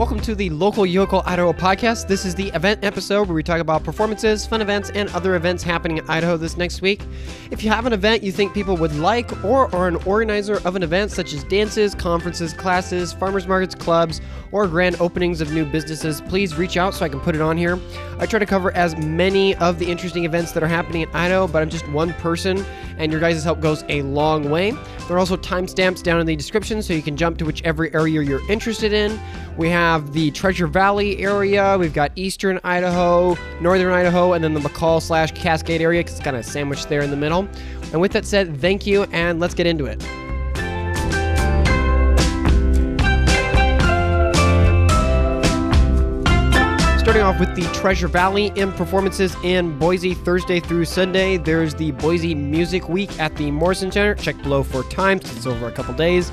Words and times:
Welcome 0.00 0.20
to 0.20 0.34
the 0.34 0.48
Local 0.48 0.86
Yocal 0.86 1.22
Idaho 1.26 1.52
podcast. 1.52 2.08
This 2.08 2.24
is 2.24 2.34
the 2.34 2.48
event 2.54 2.82
episode 2.82 3.28
where 3.28 3.34
we 3.34 3.42
talk 3.42 3.60
about 3.60 3.84
performances, 3.84 4.46
fun 4.46 4.62
events, 4.62 4.88
and 4.94 5.10
other 5.10 5.34
events 5.34 5.62
happening 5.62 5.98
in 5.98 6.08
Idaho 6.08 6.38
this 6.38 6.56
next 6.56 6.80
week. 6.80 7.02
If 7.50 7.62
you 7.62 7.68
have 7.68 7.84
an 7.84 7.92
event 7.92 8.22
you 8.22 8.32
think 8.32 8.54
people 8.54 8.78
would 8.78 8.96
like, 8.96 9.44
or 9.44 9.72
are 9.74 9.88
an 9.88 9.96
organizer 10.06 10.66
of 10.66 10.74
an 10.74 10.82
event 10.82 11.10
such 11.10 11.34
as 11.34 11.44
dances, 11.44 11.94
conferences, 11.94 12.54
classes, 12.54 13.12
farmers 13.12 13.46
markets, 13.46 13.74
clubs, 13.74 14.22
or 14.52 14.66
grand 14.66 14.98
openings 15.02 15.42
of 15.42 15.52
new 15.52 15.66
businesses, 15.66 16.22
please 16.22 16.56
reach 16.56 16.78
out 16.78 16.94
so 16.94 17.04
I 17.04 17.10
can 17.10 17.20
put 17.20 17.34
it 17.34 17.42
on 17.42 17.58
here. 17.58 17.78
I 18.18 18.24
try 18.24 18.38
to 18.38 18.46
cover 18.46 18.72
as 18.72 18.96
many 18.96 19.54
of 19.56 19.78
the 19.78 19.90
interesting 19.90 20.24
events 20.24 20.52
that 20.52 20.62
are 20.62 20.68
happening 20.68 21.02
in 21.02 21.10
Idaho, 21.10 21.46
but 21.46 21.60
I'm 21.60 21.68
just 21.68 21.86
one 21.90 22.14
person, 22.14 22.64
and 22.96 23.12
your 23.12 23.20
guys' 23.20 23.44
help 23.44 23.60
goes 23.60 23.84
a 23.90 24.00
long 24.00 24.48
way. 24.48 24.70
There 24.70 25.16
are 25.16 25.18
also 25.18 25.36
timestamps 25.36 26.02
down 26.02 26.20
in 26.20 26.26
the 26.26 26.36
description 26.36 26.82
so 26.82 26.94
you 26.94 27.02
can 27.02 27.16
jump 27.16 27.36
to 27.38 27.44
whichever 27.44 27.94
area 27.94 28.22
you're 28.22 28.48
interested 28.50 28.94
in. 28.94 29.20
We 29.56 29.68
have 29.68 30.12
the 30.12 30.30
Treasure 30.30 30.66
Valley 30.66 31.18
area, 31.18 31.76
we've 31.78 31.92
got 31.92 32.12
Eastern 32.16 32.58
Idaho, 32.64 33.36
Northern 33.60 33.92
Idaho, 33.92 34.32
and 34.32 34.42
then 34.42 34.54
the 34.54 34.60
McCall 34.60 35.02
slash 35.02 35.32
Cascade 35.32 35.82
area 35.82 36.00
because 36.00 36.14
it's 36.14 36.24
kind 36.24 36.36
of 36.36 36.46
sandwiched 36.46 36.88
there 36.88 37.02
in 37.02 37.10
the 37.10 37.16
middle. 37.16 37.46
And 37.92 38.00
with 38.00 38.12
that 38.12 38.24
said, 38.24 38.58
thank 38.60 38.86
you, 38.86 39.02
and 39.12 39.38
let's 39.38 39.54
get 39.54 39.66
into 39.66 39.84
it. 39.84 40.00
Starting 47.00 47.22
off 47.22 47.40
with 47.40 47.54
the 47.56 47.68
Treasure 47.74 48.06
Valley 48.08 48.52
in 48.54 48.70
performances 48.72 49.34
in 49.42 49.76
Boise 49.78 50.14
Thursday 50.14 50.60
through 50.60 50.84
Sunday. 50.84 51.38
There's 51.38 51.74
the 51.74 51.90
Boise 51.92 52.34
Music 52.36 52.88
Week 52.88 53.18
at 53.18 53.34
the 53.36 53.50
Morrison 53.50 53.90
Center. 53.90 54.14
Check 54.14 54.40
below 54.42 54.62
for 54.62 54.84
times. 54.84 55.24
It's 55.36 55.44
over 55.44 55.66
a 55.66 55.72
couple 55.72 55.92
days. 55.94 56.30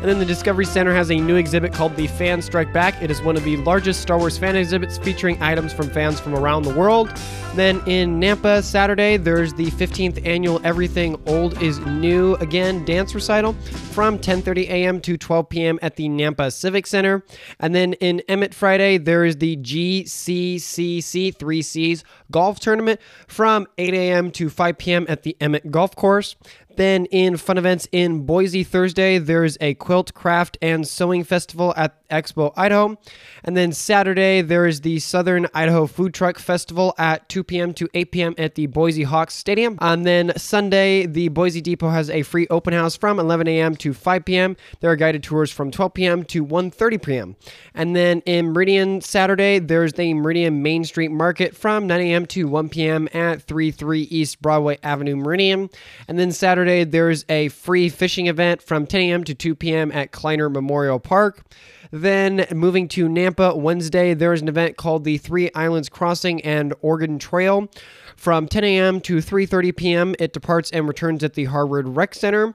And 0.00 0.08
then 0.08 0.20
the 0.20 0.24
Discovery 0.24 0.64
Center 0.64 0.94
has 0.94 1.10
a 1.10 1.16
new 1.16 1.34
exhibit 1.34 1.72
called 1.72 1.96
the 1.96 2.06
Fan 2.06 2.40
Strike 2.40 2.72
Back. 2.72 3.02
It 3.02 3.10
is 3.10 3.20
one 3.20 3.36
of 3.36 3.42
the 3.42 3.56
largest 3.58 4.00
Star 4.00 4.16
Wars 4.16 4.38
fan 4.38 4.54
exhibits 4.54 4.96
featuring 4.96 5.42
items 5.42 5.72
from 5.72 5.90
fans 5.90 6.20
from 6.20 6.36
around 6.36 6.62
the 6.62 6.74
world. 6.74 7.12
Then 7.56 7.82
in 7.86 8.20
Nampa, 8.20 8.62
Saturday, 8.62 9.16
there's 9.16 9.54
the 9.54 9.66
15th 9.72 10.24
annual 10.24 10.60
Everything 10.62 11.20
Old 11.26 11.60
is 11.60 11.80
New 11.80 12.36
Again 12.36 12.84
dance 12.84 13.12
recital 13.12 13.54
from 13.54 14.20
10:30 14.20 14.68
a.m. 14.68 15.00
to 15.00 15.16
12 15.16 15.48
p.m. 15.48 15.78
at 15.82 15.96
the 15.96 16.08
Nampa 16.08 16.52
Civic 16.52 16.86
Center. 16.86 17.24
And 17.58 17.74
then 17.74 17.94
in 17.94 18.22
Emmett 18.28 18.54
Friday, 18.54 18.98
there 18.98 19.24
is 19.24 19.38
the 19.38 19.56
GCCC 19.56 21.36
3Cs 21.36 22.04
golf 22.30 22.60
tournament 22.60 23.00
from 23.26 23.66
8 23.78 23.94
a.m. 23.94 24.30
to 24.32 24.48
5 24.48 24.78
p.m. 24.78 25.06
at 25.08 25.24
the 25.24 25.36
Emmett 25.40 25.72
Golf 25.72 25.96
Course. 25.96 26.36
Then 26.78 27.06
in 27.06 27.36
fun 27.36 27.58
events 27.58 27.88
in 27.90 28.24
Boise 28.24 28.62
Thursday, 28.62 29.18
there's 29.18 29.58
a 29.60 29.74
quilt 29.74 30.14
craft 30.14 30.56
and 30.62 30.86
sewing 30.86 31.24
festival 31.24 31.74
at 31.76 32.08
Expo 32.08 32.52
Idaho. 32.56 32.96
And 33.42 33.56
then 33.56 33.72
Saturday, 33.72 34.42
there 34.42 34.64
is 34.64 34.82
the 34.82 35.00
Southern 35.00 35.48
Idaho 35.52 35.88
Food 35.88 36.14
Truck 36.14 36.38
Festival 36.38 36.94
at 36.96 37.28
2 37.28 37.42
p.m. 37.42 37.74
to 37.74 37.88
8 37.94 38.12
p.m. 38.12 38.34
at 38.38 38.54
the 38.54 38.66
Boise 38.66 39.02
Hawks 39.02 39.34
Stadium. 39.34 39.76
And 39.80 40.06
then 40.06 40.32
Sunday, 40.36 41.04
the 41.06 41.26
Boise 41.28 41.60
Depot 41.60 41.90
has 41.90 42.10
a 42.10 42.22
free 42.22 42.46
open 42.48 42.72
house 42.72 42.96
from 42.96 43.18
11 43.18 43.48
a.m. 43.48 43.74
to 43.76 43.92
5 43.92 44.24
p.m. 44.24 44.56
There 44.78 44.90
are 44.92 44.96
guided 44.96 45.24
tours 45.24 45.50
from 45.50 45.72
12 45.72 45.94
p.m. 45.94 46.24
to 46.26 46.46
1:30 46.46 47.02
p.m. 47.02 47.36
And 47.74 47.96
then 47.96 48.20
in 48.20 48.52
Meridian 48.52 49.00
Saturday, 49.00 49.58
there's 49.58 49.94
the 49.94 50.14
Meridian 50.14 50.62
Main 50.62 50.84
Street 50.84 51.10
Market 51.10 51.56
from 51.56 51.88
9 51.88 52.00
a.m. 52.00 52.26
to 52.26 52.46
1 52.46 52.68
p.m. 52.68 53.08
at 53.12 53.42
33 53.42 54.02
East 54.02 54.40
Broadway 54.40 54.78
Avenue, 54.84 55.16
Meridian. 55.16 55.70
And 56.06 56.18
then 56.18 56.30
Saturday, 56.30 56.67
there's 56.84 57.24
a 57.28 57.48
free 57.48 57.88
fishing 57.88 58.26
event 58.26 58.62
from 58.62 58.86
10 58.86 59.00
a.m. 59.00 59.24
to 59.24 59.34
2 59.34 59.54
p.m. 59.54 59.90
at 59.92 60.12
Kleiner 60.12 60.48
Memorial 60.48 60.98
Park. 60.98 61.42
Then 61.90 62.46
moving 62.52 62.88
to 62.88 63.08
Nampa 63.08 63.56
Wednesday, 63.56 64.14
there 64.14 64.32
is 64.32 64.42
an 64.42 64.48
event 64.48 64.76
called 64.76 65.04
the 65.04 65.18
Three 65.18 65.50
Islands 65.54 65.88
Crossing 65.88 66.40
and 66.42 66.74
Oregon 66.82 67.18
Trail. 67.18 67.68
From 68.16 68.48
10 68.48 68.64
a.m. 68.64 69.00
to 69.02 69.18
3:30 69.18 69.76
p.m., 69.76 70.14
it 70.18 70.32
departs 70.32 70.70
and 70.72 70.88
returns 70.88 71.22
at 71.22 71.34
the 71.34 71.44
Harvard 71.44 71.88
Rec 71.88 72.14
Center. 72.14 72.54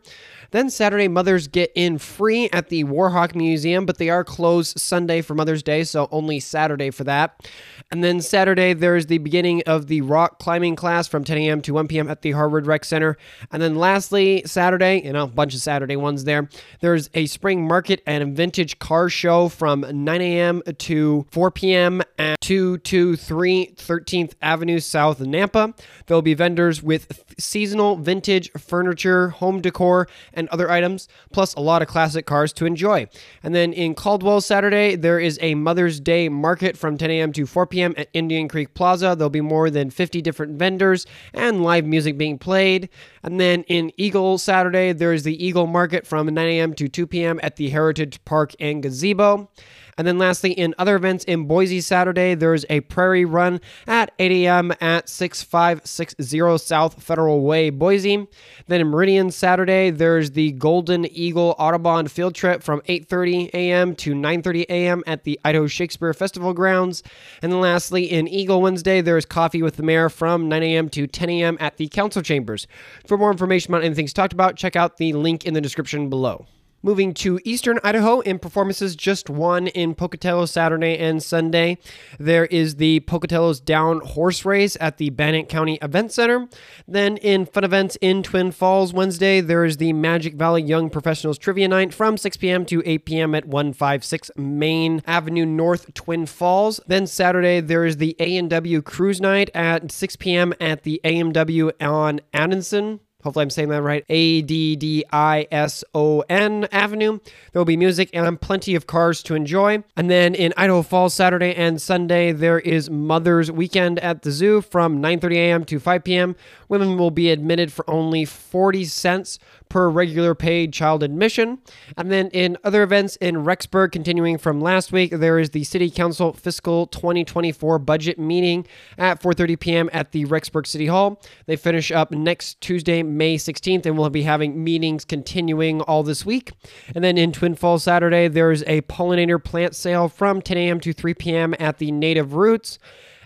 Then 0.54 0.70
Saturday, 0.70 1.08
mothers 1.08 1.48
get 1.48 1.72
in 1.74 1.98
free 1.98 2.48
at 2.52 2.70
the 2.70 2.84
Warhawk 2.84 3.34
Museum, 3.34 3.88
but 3.88 3.98
they 3.98 4.12
are 4.12 4.24
closed 4.24 4.80
Sunday 4.80 5.22
for 5.22 5.34
Mother's 5.34 5.64
Day, 5.64 5.84
so 5.84 6.08
only 6.12 6.40
Saturday 6.40 6.92
for 6.92 7.04
that. 7.06 7.50
And 7.90 8.04
then 8.04 8.22
Saturday, 8.22 8.74
there's 8.74 9.08
the 9.08 9.18
beginning 9.18 9.64
of 9.66 9.88
the 9.88 10.02
rock 10.02 10.38
climbing 10.38 10.76
class 10.76 11.08
from 11.08 11.24
10 11.24 11.40
a.m. 11.40 11.62
to 11.64 11.74
1 11.74 11.88
p.m. 11.88 12.08
at 12.08 12.22
the 12.22 12.34
Harvard 12.34 12.68
Rec 12.68 12.86
Center. 12.86 13.18
And 13.52 13.64
then 13.64 13.74
lastly, 13.74 14.44
Saturday, 14.46 15.02
you 15.04 15.12
know, 15.12 15.24
a 15.24 15.28
bunch 15.28 15.56
of 15.56 15.62
Saturday 15.62 15.96
ones 15.96 16.24
there, 16.24 16.48
there's 16.82 17.10
a 17.16 17.26
spring 17.26 17.68
market 17.68 18.04
and 18.06 18.22
a 18.22 18.28
vintage 18.28 18.78
car 18.78 19.10
show 19.10 19.50
from 19.50 19.84
9 19.90 20.22
a.m. 20.22 20.62
to 20.78 21.26
4 21.32 21.50
p.m. 21.50 22.04
at 22.20 22.40
223 22.42 23.74
13th 23.76 24.34
Avenue 24.40 24.80
South 24.80 25.18
Nampa. 25.18 25.76
There'll 26.06 26.22
be 26.22 26.36
vendors 26.36 26.84
with 26.84 27.24
seasonal 27.40 27.96
vintage 27.96 28.52
furniture, 28.52 29.30
home 29.30 29.60
decor, 29.60 30.08
and 30.34 30.43
other 30.50 30.70
items, 30.70 31.08
plus 31.32 31.54
a 31.56 31.60
lot 31.60 31.82
of 31.82 31.88
classic 31.88 32.26
cars 32.26 32.54
to 32.54 32.66
enjoy. 32.66 33.08
And 33.42 33.54
then 33.54 33.74
in 33.74 33.96
Caldwell 33.96 34.42
Saturday, 34.42 34.96
there 34.96 35.20
is 35.20 35.40
a 35.42 35.56
Mother's 35.56 36.00
Day 36.00 36.30
market 36.30 36.78
from 36.78 36.98
10 36.98 37.12
a.m. 37.12 37.34
to 37.34 37.46
4 37.46 37.68
p.m. 37.68 37.94
at 37.98 38.10
Indian 38.14 38.48
Creek 38.48 38.74
Plaza. 38.74 39.16
There'll 39.18 39.30
be 39.30 39.42
more 39.42 39.70
than 39.70 39.90
50 39.90 40.22
different 40.22 40.58
vendors 40.58 41.06
and 41.34 41.64
live 41.64 41.86
music 41.86 42.18
being 42.18 42.38
played. 42.38 42.90
And 43.24 43.40
then 43.40 43.64
in 43.64 43.92
Eagle 43.98 44.38
Saturday, 44.38 44.94
there 44.94 45.14
is 45.14 45.24
the 45.24 45.46
Eagle 45.46 45.68
Market 45.68 46.06
from 46.06 46.28
9 46.28 46.38
a.m. 46.38 46.74
to 46.76 46.88
2 46.88 47.08
p.m. 47.08 47.40
at 47.44 47.56
the 47.56 47.70
Heritage 47.70 48.24
Park 48.26 48.56
and 48.60 48.84
Gazebo. 48.84 49.50
And 49.98 50.08
then 50.08 50.18
lastly, 50.18 50.52
in 50.52 50.74
other 50.78 50.96
events 50.96 51.24
in 51.26 51.46
Boise 51.46 51.82
Saturday, 51.82 52.36
there's 52.36 52.66
a 52.70 52.80
prairie 52.82 53.26
run 53.26 53.60
at 53.86 54.12
8 54.18 54.32
a.m. 54.32 54.74
at 54.80 55.10
6560 55.10 56.58
South 56.58 57.04
Federal 57.04 57.42
Way, 57.42 57.70
Boise. 57.70 58.28
Then 58.68 58.82
in 58.82 58.88
Meridian 58.88 59.32
Saturday, 59.32 59.90
there's 59.90 60.32
the 60.32 60.54
Golden 60.54 61.06
Eagle 61.06 61.56
Audubon 61.60 62.08
field 62.08 62.36
trip 62.36 62.64
from 62.64 62.82
8:30 62.88 63.50
a.m. 63.54 63.96
to 63.96 64.14
9:30 64.14 64.66
a.m. 64.70 65.04
at 65.06 65.24
the 65.24 65.40
Idaho 65.44 65.68
Shakespeare 65.68 66.14
Festival 66.14 66.54
grounds. 66.54 67.04
And 67.42 67.52
then 67.52 67.60
lastly, 67.60 68.06
in 68.06 68.28
Eagle 68.28 68.62
Wednesday, 68.62 69.02
there's 69.02 69.26
coffee 69.26 69.62
with 69.62 69.76
the 69.76 69.84
mayor 69.84 70.10
from 70.10 70.48
9 70.48 70.64
a.m. 70.64 70.90
to 70.90 71.08
10 71.08 71.30
a.m. 71.30 71.58
at 71.60 71.78
the 71.78 71.88
council 71.90 72.22
chambers. 72.22 72.68
For 73.06 73.18
more 73.18 73.32
information 73.32 73.74
about 73.74 73.84
anything 73.84 74.08
talked 74.14 74.34
about, 74.34 74.56
check 74.56 74.76
out 74.76 74.98
the 74.98 75.14
link 75.14 75.46
in 75.46 75.54
the 75.54 75.62
description 75.62 76.10
below. 76.10 76.46
Moving 76.86 77.14
to 77.14 77.40
Eastern 77.46 77.80
Idaho 77.82 78.20
in 78.20 78.40
performances, 78.40 78.98
just 78.98 79.30
one 79.30 79.68
in 79.68 79.96
Pocatello 79.96 80.46
Saturday 80.46 80.98
and 80.98 81.24
Sunday. 81.24 81.78
There 82.20 82.46
is 82.48 82.76
the 82.76 83.00
Pocatello 83.00 83.54
Downs 83.54 84.12
Horse 84.12 84.44
Race 84.44 84.76
at 84.82 84.98
the 84.98 85.10
Bannock 85.10 85.48
County 85.48 85.80
Event 85.82 86.12
Center. 86.12 86.50
Then 86.86 87.16
in 87.16 87.46
fun 87.46 87.64
events 87.64 87.96
in 88.02 88.22
Twin 88.22 88.52
Falls 88.52 88.92
Wednesday, 88.92 89.40
there 89.40 89.64
is 89.64 89.78
the 89.78 89.94
Magic 89.94 90.34
Valley 90.34 90.62
Young 90.62 90.90
Professionals 90.90 91.38
Trivia 91.38 91.70
Night 91.70 91.94
from 91.94 92.18
6 92.18 92.36
p.m. 92.36 92.66
to 92.66 92.84
8 92.86 93.06
p.m. 93.06 93.34
at 93.34 93.46
156 93.46 94.32
Main 94.36 95.02
Avenue 95.08 95.46
North, 95.46 95.94
Twin 95.94 96.26
Falls. 96.26 96.82
Then 96.86 97.08
Saturday, 97.08 97.62
there 97.62 97.86
is 97.86 97.96
the 97.96 98.14
A&W 98.20 98.82
Cruise 98.82 99.22
Night 99.22 99.50
at 99.56 99.90
6 99.90 100.18
p.m. 100.18 100.54
at 100.60 100.84
the 100.84 101.00
A&W 101.06 101.72
on 101.80 102.20
Addison. 102.34 103.00
Hopefully, 103.24 103.44
I'm 103.44 103.50
saying 103.50 103.70
that 103.70 103.82
right. 103.82 104.04
A 104.10 104.42
D 104.42 104.76
D 104.76 105.06
I 105.12 105.48
S 105.52 105.84
O 105.94 106.24
N 106.30 106.68
Avenue. 106.72 107.20
There 107.52 107.60
will 107.60 107.66
be 107.66 107.78
music 107.78 108.10
and 108.14 108.40
plenty 108.40 108.76
of 108.76 108.86
cars 108.86 109.24
to 109.24 109.36
enjoy. 109.36 109.84
And 109.96 110.10
then 110.10 110.36
in 110.36 110.54
Idaho 110.58 110.82
Falls, 110.82 111.14
Saturday 111.14 111.56
and 111.56 111.82
Sunday, 111.82 112.32
there 112.32 112.60
is 112.60 112.90
Mother's 112.90 113.50
Weekend 113.52 114.00
at 114.00 114.24
the 114.24 114.32
zoo 114.32 114.62
from 114.62 115.02
9:30 115.02 115.36
a.m. 115.36 115.66
to 115.66 115.80
5 115.80 116.04
p.m. 116.04 116.36
Women 116.68 116.98
will 116.98 117.12
be 117.12 117.30
admitted 117.30 117.72
for 117.72 117.90
only 117.90 118.26
40 118.26 118.86
cents 118.86 119.40
per 119.74 119.90
regular 119.90 120.36
paid 120.36 120.72
child 120.72 121.02
admission. 121.02 121.58
And 121.98 122.12
then 122.12 122.30
in 122.30 122.60
other 122.64 122.84
events 122.84 123.16
in 123.16 123.38
Rexburg, 123.38 123.92
continuing 123.92 124.38
from 124.38 124.62
last 124.62 124.92
week, 124.92 125.10
there 125.10 125.40
is 125.40 125.50
the 125.50 125.64
City 125.64 125.90
Council 125.90 126.32
fiscal 126.32 126.86
2024 126.86 127.80
budget 127.80 128.20
meeting 128.20 128.68
at 129.00 129.20
4:30 129.20 129.60
p.m. 129.60 129.90
at 129.92 130.12
the 130.12 130.26
Rexburg 130.26 130.68
City 130.68 130.86
Hall. 130.86 131.20
They 131.48 131.56
finish 131.56 131.92
up 131.92 132.12
next 132.12 132.62
Tuesday, 132.62 133.02
May 133.02 133.36
16th, 133.36 133.88
and 133.88 133.98
we'll 133.98 134.12
be 134.12 134.22
having 134.22 134.64
meetings 134.64 135.06
continuing 135.06 135.82
all 135.82 136.04
this 136.04 136.24
week. 136.24 136.52
And 136.94 137.04
then 137.04 137.18
in 137.18 137.32
Twin 137.32 137.56
Falls 137.56 137.82
Saturday, 137.82 138.28
there's 138.28 138.62
a 138.68 138.82
pollinator 138.82 139.44
plant 139.44 139.74
sale 139.74 140.08
from 140.08 140.44
10 140.44 140.56
a.m. 140.56 140.80
to 140.82 140.94
3 140.94 141.16
p.m. 141.16 141.56
at 141.58 141.80
the 141.80 141.92
Native 141.92 142.36
Roots. 142.36 142.78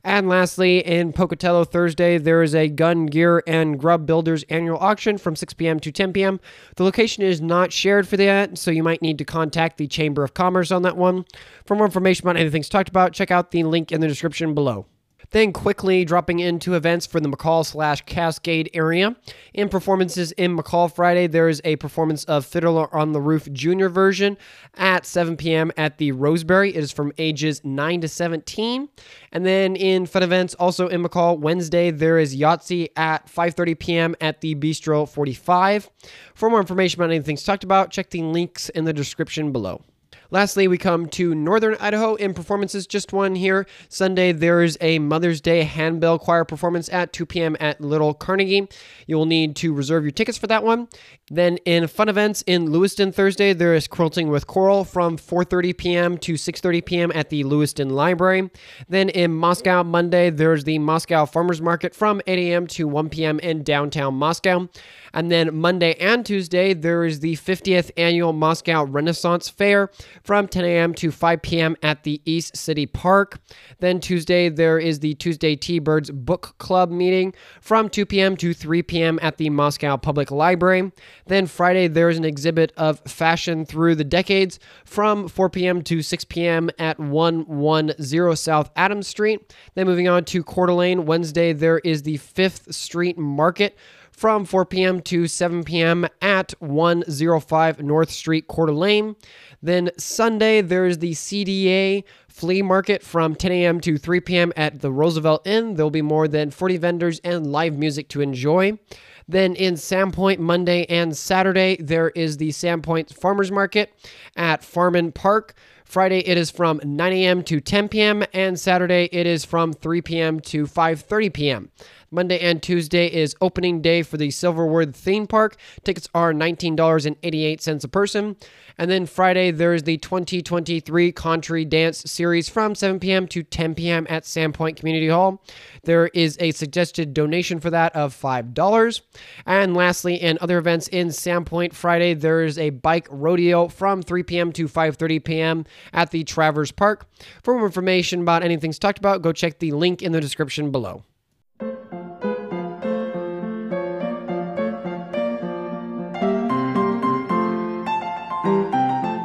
And 0.03 0.29
lastly, 0.29 0.79
in 0.79 1.13
Pocatello 1.13 1.65
Thursday, 1.65 2.17
there 2.17 2.43
is 2.43 2.53
a 2.55 2.69
gun, 2.69 3.07
gear, 3.07 3.43
and 3.47 3.79
grub 3.79 4.05
builders 4.05 4.43
annual 4.49 4.77
auction 4.77 5.17
from 5.17 5.35
6 5.35 5.53
p.m. 5.53 5.79
to 5.79 5.91
10 5.91 6.13
p.m. 6.13 6.39
The 6.75 6.83
location 6.83 7.23
is 7.23 7.41
not 7.41 7.73
shared 7.73 8.07
for 8.07 8.17
that, 8.17 8.57
so 8.57 8.71
you 8.71 8.83
might 8.83 9.01
need 9.01 9.17
to 9.17 9.25
contact 9.25 9.77
the 9.77 9.87
Chamber 9.87 10.23
of 10.23 10.33
Commerce 10.33 10.71
on 10.71 10.83
that 10.83 10.97
one. 10.97 11.25
For 11.65 11.75
more 11.75 11.85
information 11.85 12.27
about 12.27 12.39
anything 12.39 12.63
talked 12.63 12.89
about, 12.89 13.13
check 13.13 13.31
out 13.31 13.51
the 13.51 13.63
link 13.63 13.91
in 13.91 14.01
the 14.01 14.07
description 14.07 14.53
below. 14.53 14.85
Then 15.31 15.51
quickly 15.51 16.05
dropping 16.05 16.39
into 16.39 16.75
events 16.75 17.05
for 17.05 17.19
the 17.19 17.29
McCall 17.29 17.65
slash 17.65 18.01
Cascade 18.05 18.69
area. 18.73 19.15
In 19.53 19.69
performances 19.69 20.31
in 20.33 20.55
McCall 20.55 20.93
Friday, 20.93 21.27
there 21.27 21.49
is 21.49 21.61
a 21.65 21.75
performance 21.77 22.23
of 22.25 22.45
Fiddler 22.45 22.93
on 22.95 23.11
the 23.11 23.19
Roof 23.19 23.51
Junior 23.51 23.89
version 23.89 24.37
at 24.75 25.05
7 25.05 25.35
p.m. 25.35 25.71
at 25.75 25.97
the 25.97 26.11
Roseberry. 26.13 26.69
It 26.75 26.83
is 26.83 26.91
from 26.91 27.11
ages 27.17 27.63
9 27.63 28.01
to 28.01 28.07
17. 28.07 28.89
And 29.31 29.45
then 29.45 29.75
in 29.75 30.05
fun 30.05 30.23
events, 30.23 30.53
also 30.55 30.87
in 30.87 31.03
McCall, 31.03 31.39
Wednesday, 31.39 31.91
there 31.91 32.17
is 32.17 32.35
Yahtzee 32.35 32.89
at 32.95 33.27
5.30 33.27 33.79
p.m. 33.79 34.15
at 34.21 34.41
the 34.41 34.55
Bistro 34.55 35.07
45. 35.07 35.89
For 36.35 36.49
more 36.49 36.59
information 36.59 37.01
about 37.01 37.11
anything 37.11 37.37
talked 37.37 37.63
about, 37.63 37.91
check 37.91 38.09
the 38.09 38.21
links 38.21 38.69
in 38.69 38.85
the 38.85 38.93
description 38.93 39.51
below. 39.51 39.81
Lastly, 40.29 40.67
we 40.67 40.77
come 40.77 41.07
to 41.07 41.33
Northern 41.33 41.75
Idaho 41.79 42.15
in 42.15 42.33
performances. 42.33 42.87
Just 42.87 43.13
one 43.13 43.35
here. 43.35 43.65
Sunday, 43.89 44.31
there's 44.31 44.77
a 44.81 44.99
Mother's 44.99 45.41
Day 45.41 45.63
handbell 45.63 46.19
choir 46.19 46.45
performance 46.45 46.89
at 46.89 47.13
2 47.13 47.25
p.m. 47.25 47.55
at 47.59 47.79
Little 47.81 48.13
Carnegie. 48.13 48.67
You 49.05 49.17
will 49.17 49.25
need 49.25 49.55
to 49.57 49.73
reserve 49.73 50.03
your 50.03 50.11
tickets 50.11 50.37
for 50.37 50.47
that 50.47 50.63
one. 50.63 50.87
Then 51.29 51.57
in 51.65 51.87
fun 51.87 52.09
events 52.09 52.43
in 52.47 52.71
Lewiston 52.71 53.11
Thursday, 53.11 53.53
there 53.53 53.73
is 53.73 53.87
Quilting 53.87 54.29
with 54.29 54.47
Coral 54.47 54.83
from 54.83 55.17
4:30 55.17 55.77
p.m. 55.77 56.17
to 56.19 56.33
6:30 56.33 56.85
p.m. 56.85 57.11
at 57.13 57.29
the 57.29 57.43
Lewiston 57.43 57.89
Library. 57.89 58.49
Then 58.87 59.09
in 59.09 59.33
Moscow 59.33 59.83
Monday, 59.83 60.29
there's 60.29 60.63
the 60.63 60.79
Moscow 60.79 61.25
Farmers 61.25 61.61
Market 61.61 61.93
from 61.93 62.21
8 62.27 62.39
a.m. 62.39 62.67
to 62.67 62.87
1 62.87 63.09
p.m. 63.09 63.39
in 63.39 63.63
downtown 63.63 64.15
Moscow. 64.15 64.69
And 65.13 65.31
then 65.31 65.55
Monday 65.55 65.95
and 65.95 66.25
Tuesday, 66.25 66.73
there 66.73 67.03
is 67.03 67.21
the 67.21 67.35
50th 67.35 67.91
annual 67.97 68.33
Moscow 68.33 68.83
Renaissance 68.83 69.49
Fair 69.49 69.89
from 70.27 70.45
10 70.45 70.65
a.m. 70.65 70.93
to 70.93 71.09
5 71.09 71.41
p.m. 71.41 71.77
at 71.81 72.03
the 72.03 72.21
East 72.25 72.57
City 72.57 72.85
Park. 72.85 73.39
Then 73.79 74.01
Tuesday, 74.01 74.49
there 74.49 74.77
is 74.77 74.99
the 74.99 75.13
Tuesday 75.13 75.55
T 75.55 75.79
Birds 75.79 76.11
Book 76.11 76.55
Club 76.57 76.91
meeting 76.91 77.33
from 77.61 77.87
2 77.87 78.05
p.m. 78.05 78.35
to 78.35 78.53
3 78.53 78.83
p.m. 78.83 79.19
at 79.21 79.37
the 79.37 79.49
Moscow 79.49 79.95
Public 79.95 80.29
Library. 80.29 80.91
Then 81.27 81.47
Friday, 81.47 81.87
there 81.87 82.09
is 82.09 82.17
an 82.17 82.25
exhibit 82.25 82.73
of 82.75 82.99
fashion 83.07 83.63
through 83.65 83.95
the 83.95 84.03
decades 84.03 84.59
from 84.83 85.29
4 85.29 85.49
p.m. 85.49 85.81
to 85.83 86.01
6 86.01 86.25
p.m. 86.25 86.69
at 86.77 86.99
110 86.99 88.35
South 88.35 88.69
Adams 88.75 89.07
Street. 89.07 89.55
Then 89.75 89.87
moving 89.87 90.09
on 90.09 90.25
to 90.25 90.43
Coeur 90.43 90.67
d'Alene, 90.67 91.05
Wednesday, 91.05 91.53
there 91.53 91.79
is 91.79 92.03
the 92.03 92.17
Fifth 92.17 92.75
Street 92.75 93.17
Market 93.17 93.77
from 94.17 94.45
4 94.45 94.65
p.m. 94.65 94.99
to 95.01 95.27
7 95.27 95.63
p.m. 95.63 96.07
at 96.21 96.53
105 96.59 97.83
North 97.83 98.09
Street, 98.09 98.47
Coeur 98.47 98.65
d'Alene. 98.65 99.15
Then 99.61 99.91
Sunday, 99.97 100.61
there's 100.61 100.97
the 100.97 101.11
CDA 101.11 102.03
flea 102.27 102.63
market 102.63 103.03
from 103.03 103.35
10 103.35 103.51
a.m. 103.51 103.79
to 103.81 103.97
3 103.97 104.19
p.m. 104.21 104.51
at 104.57 104.81
the 104.81 104.91
Roosevelt 104.91 105.45
Inn. 105.45 105.75
There'll 105.75 105.91
be 105.91 106.01
more 106.01 106.27
than 106.27 106.49
40 106.49 106.77
vendors 106.77 107.21
and 107.23 107.51
live 107.51 107.77
music 107.77 108.09
to 108.09 108.21
enjoy. 108.21 108.79
Then 109.27 109.55
in 109.55 109.75
Sandpoint, 109.75 110.39
Monday 110.39 110.85
and 110.85 111.15
Saturday, 111.15 111.77
there 111.79 112.09
is 112.09 112.37
the 112.37 112.49
Sandpoint 112.49 113.13
Farmers 113.13 113.51
Market 113.51 113.93
at 114.35 114.63
Farmin 114.63 115.11
Park. 115.11 115.53
Friday 115.87 116.19
it 116.19 116.37
is 116.37 116.51
from 116.51 116.81
9 116.83 117.13
a.m. 117.13 117.43
to 117.43 117.61
10 117.61 117.87
p.m. 117.87 118.23
and 118.33 118.59
Saturday 118.59 119.07
it 119.11 119.25
is 119.25 119.45
from 119.45 119.71
3 119.71 120.01
p.m. 120.01 120.39
to 120.41 120.65
5:30 120.65 121.33
p.m. 121.33 121.71
Monday 122.09 122.39
and 122.39 122.63
Tuesday 122.63 123.07
is 123.07 123.35
opening 123.41 123.81
day 123.81 124.01
for 124.01 124.17
the 124.17 124.29
Silverwood 124.29 124.95
theme 124.95 125.27
park. 125.27 125.57
Tickets 125.83 126.07
are 126.15 126.31
$19.88 126.33 127.83
a 127.83 127.87
person. 127.89 128.37
And 128.77 128.89
then 128.89 129.05
Friday, 129.05 129.51
there 129.51 129.73
is 129.73 129.83
the 129.83 129.97
2023 129.97 131.11
Country 131.11 131.65
Dance 131.65 132.03
Series 132.09 132.47
from 132.47 132.75
7 132.75 132.99
p.m. 132.99 133.27
to 133.27 133.43
10 133.43 133.75
p.m. 133.75 134.07
at 134.09 134.23
Sandpoint 134.23 134.77
Community 134.77 135.09
Hall. 135.09 135.43
There 135.83 136.07
is 136.13 136.37
a 136.39 136.51
suggested 136.51 137.13
donation 137.13 137.59
for 137.59 137.71
that 137.71 137.95
of 137.95 138.15
$5. 138.15 139.01
And 139.45 139.75
lastly, 139.75 140.15
in 140.15 140.37
other 140.39 140.59
events 140.59 140.87
in 140.87 141.07
Sandpoint, 141.07 141.73
Friday, 141.73 142.13
there 142.13 142.43
is 142.43 142.57
a 142.57 142.69
bike 142.69 143.07
rodeo 143.09 143.67
from 143.67 144.01
3 144.01 144.23
p.m. 144.23 144.51
to 144.53 144.67
5.30 144.67 145.23
p.m. 145.23 145.65
at 145.91 146.11
the 146.11 146.23
Travers 146.23 146.71
Park. 146.71 147.07
For 147.43 147.55
more 147.55 147.65
information 147.65 148.21
about 148.21 148.43
anything 148.43 148.71
talked 148.77 148.99
about, 148.99 149.21
go 149.21 149.31
check 149.31 149.59
the 149.59 149.71
link 149.71 150.01
in 150.01 150.11
the 150.11 150.21
description 150.21 150.71
below. 150.71 151.03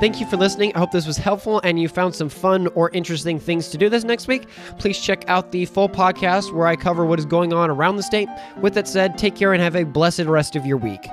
Thank 0.02 0.18
you 0.18 0.26
for 0.26 0.36
listening. 0.36 0.72
I 0.74 0.80
hope 0.80 0.90
this 0.90 1.06
was 1.06 1.16
helpful 1.16 1.60
and 1.62 1.78
you 1.78 1.88
found 1.88 2.12
some 2.12 2.28
fun 2.28 2.66
or 2.74 2.90
interesting 2.90 3.38
things 3.38 3.68
to 3.68 3.78
do 3.78 3.88
this 3.88 4.02
next 4.02 4.26
week. 4.26 4.48
Please 4.76 4.98
check 5.00 5.24
out 5.28 5.52
the 5.52 5.64
full 5.66 5.88
podcast 5.88 6.52
where 6.52 6.66
I 6.66 6.74
cover 6.74 7.06
what 7.06 7.20
is 7.20 7.24
going 7.24 7.52
on 7.52 7.70
around 7.70 7.98
the 7.98 8.02
state. 8.02 8.28
With 8.60 8.74
that 8.74 8.88
said, 8.88 9.16
take 9.16 9.36
care 9.36 9.52
and 9.52 9.62
have 9.62 9.76
a 9.76 9.84
blessed 9.84 10.24
rest 10.24 10.56
of 10.56 10.66
your 10.66 10.76
week. 10.76 11.06